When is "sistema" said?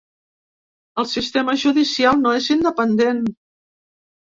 1.11-1.55